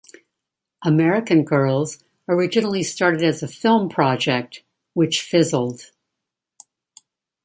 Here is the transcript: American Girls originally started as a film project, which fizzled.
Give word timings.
American 0.83 1.43
Girls 1.43 2.03
originally 2.27 2.81
started 2.81 3.21
as 3.21 3.43
a 3.43 3.47
film 3.47 3.87
project, 3.87 4.63
which 4.95 5.21
fizzled. 5.21 5.91